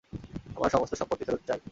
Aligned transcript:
আমার 0.55 0.69
সমস্ত 0.69 0.93
সম্পত্তি 0.95 1.23
ফেরত 1.25 1.41
চাই! 1.47 1.59